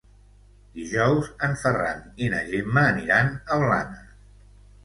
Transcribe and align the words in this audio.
Dijous 0.77 1.27
en 1.49 1.53
Ferran 1.65 2.01
i 2.23 2.31
na 2.37 2.41
Gemma 2.49 2.87
aniran 2.95 3.31
a 3.35 3.59
Blanes. 3.67 4.13